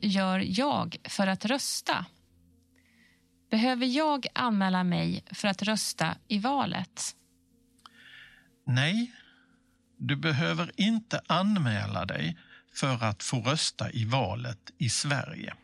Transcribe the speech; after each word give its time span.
gör 0.00 0.38
jag 0.38 0.96
för 1.04 1.26
att 1.26 1.44
rösta? 1.44 2.06
Behöver 3.50 3.86
jag 3.86 4.26
anmäla 4.34 4.84
mig 4.84 5.24
för 5.30 5.48
att 5.48 5.62
rösta 5.62 6.16
i 6.28 6.38
valet? 6.38 7.16
Nej, 8.66 9.12
du 9.96 10.16
behöver 10.16 10.70
inte 10.76 11.20
anmäla 11.26 12.04
dig 12.04 12.38
för 12.74 13.04
att 13.04 13.22
få 13.22 13.40
rösta 13.40 13.90
i 13.90 14.04
valet 14.04 14.70
i 14.78 14.88
Sverige. 14.88 15.54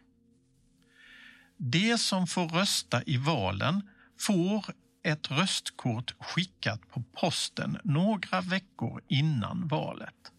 De 1.56 1.98
som 1.98 2.26
får 2.26 2.48
rösta 2.48 3.02
i 3.02 3.16
valen 3.16 3.88
får 4.18 4.64
ett 5.02 5.30
röstkort 5.30 6.14
skickat 6.18 6.88
på 6.88 7.02
posten 7.02 7.78
några 7.84 8.40
veckor 8.40 9.02
innan 9.08 9.68
valet. 9.68 10.32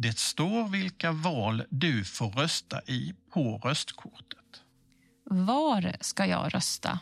Det 0.00 0.18
står 0.18 0.68
vilka 0.68 1.12
val 1.12 1.64
du 1.70 2.04
får 2.04 2.30
rösta 2.30 2.82
i 2.86 3.14
på 3.30 3.58
röstkortet. 3.58 4.62
Var 5.24 5.96
ska 6.00 6.26
jag 6.26 6.54
rösta? 6.54 6.98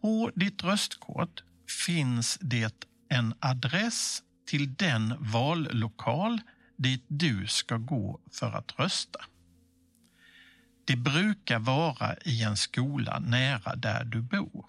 På 0.00 0.30
ditt 0.34 0.64
röstkort 0.64 1.42
finns 1.86 2.38
det 2.40 2.84
en 3.08 3.34
adress 3.38 4.22
till 4.46 4.74
den 4.74 5.14
vallokal 5.18 6.40
dit 6.76 7.04
du 7.08 7.46
ska 7.46 7.76
gå 7.76 8.20
för 8.32 8.52
att 8.52 8.78
rösta. 8.78 9.20
Det 10.84 10.96
brukar 10.96 11.58
vara 11.58 12.16
i 12.16 12.42
en 12.42 12.56
skola 12.56 13.18
nära 13.18 13.76
där 13.76 14.04
du 14.04 14.22
bor. 14.22 14.66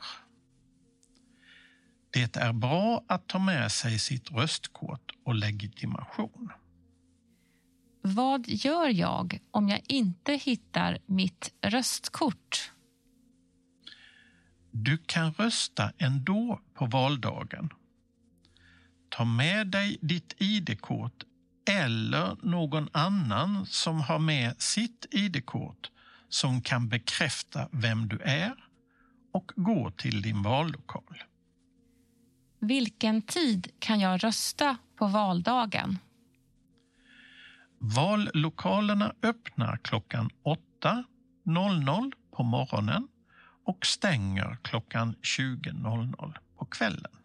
Det 2.14 2.38
är 2.38 2.54
bra 2.54 3.04
att 3.08 3.28
ta 3.28 3.40
med 3.40 3.72
sig 3.72 4.00
sitt 4.00 4.32
röstkort 4.32 5.12
och 5.24 5.36
legitimation. 5.36 6.52
Vad 8.02 8.48
gör 8.48 8.88
jag 8.88 9.40
om 9.52 9.70
jag 9.70 9.82
inte 9.88 10.34
hittar 10.34 10.98
mitt 11.06 11.54
röstkort? 11.62 12.72
Du 14.72 14.98
kan 14.98 15.34
rösta 15.34 15.92
ändå 15.98 16.62
på 16.74 16.86
valdagen. 16.86 17.70
Ta 19.10 19.26
med 19.26 19.68
dig 19.68 19.98
ditt 20.02 20.36
ID-kort 20.38 21.24
eller 21.70 22.38
någon 22.44 22.90
annan 22.92 23.66
som 23.66 24.02
har 24.02 24.20
med 24.20 24.62
sitt 24.62 25.06
ID-kort 25.12 25.92
som 26.30 26.62
kan 26.62 26.90
bekräfta 26.90 27.68
vem 27.72 28.08
du 28.08 28.20
är 28.20 28.54
och 29.32 29.52
gå 29.56 29.92
till 29.92 30.22
din 30.22 30.44
vallokal. 30.44 31.24
Vilken 32.64 33.22
tid 33.22 33.72
kan 33.80 34.00
jag 34.00 34.24
rösta 34.24 34.78
på 34.96 35.08
valdagen? 35.08 35.98
Vallokalerna 37.80 39.14
öppnar 39.22 39.78
klockan 39.78 40.30
8.00 40.84 42.12
på 42.32 42.44
morgonen 42.44 43.08
och 43.66 43.86
stänger 43.86 44.58
klockan 44.62 45.16
20.00 45.22 46.38
på 46.58 46.66
kvällen. 46.66 47.18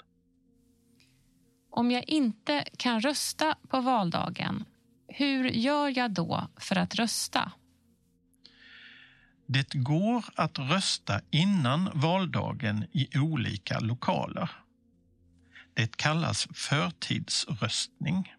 Om 1.70 1.90
jag 1.90 2.08
inte 2.08 2.64
kan 2.76 3.00
rösta 3.00 3.56
på 3.68 3.80
valdagen, 3.80 4.64
hur 5.08 5.44
gör 5.44 5.98
jag 5.98 6.14
då 6.14 6.48
för 6.56 6.76
att 6.76 6.94
rösta? 6.94 7.52
Det 9.46 9.74
går 9.74 10.24
att 10.34 10.58
rösta 10.58 11.20
innan 11.30 11.90
valdagen 11.94 12.84
i 12.92 13.18
olika 13.18 13.80
lokaler. 13.80 14.50
Det 15.76 15.96
kallas 15.96 16.48
förtidsröstning. 16.54 18.34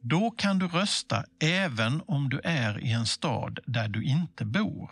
Då 0.00 0.30
kan 0.30 0.58
du 0.58 0.68
rösta 0.68 1.24
även 1.40 2.02
om 2.06 2.28
du 2.28 2.40
är 2.44 2.84
i 2.84 2.92
en 2.92 3.06
stad 3.06 3.58
där 3.66 3.88
du 3.88 4.04
inte 4.04 4.44
bor. 4.44 4.90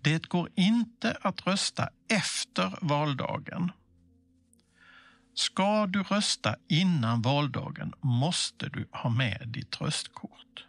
Det 0.00 0.28
går 0.28 0.48
inte 0.54 1.18
att 1.22 1.46
rösta 1.46 1.88
efter 2.08 2.78
valdagen. 2.80 3.72
Ska 5.34 5.86
du 5.86 6.02
rösta 6.02 6.56
innan 6.68 7.22
valdagen 7.22 7.92
måste 8.00 8.68
du 8.68 8.88
ha 8.92 9.10
med 9.10 9.42
ditt 9.46 9.80
röstkort. 9.80 10.66